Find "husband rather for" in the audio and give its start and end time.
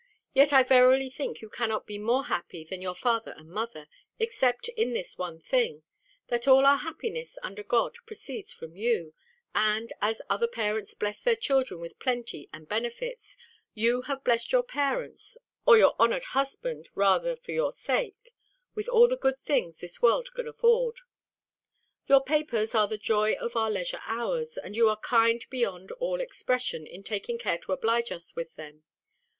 16.33-17.51